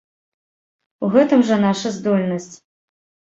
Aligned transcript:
У 1.07 1.09
гэтым 1.17 1.43
жа 1.49 1.59
наша 1.65 1.93
здольнасць. 1.97 2.51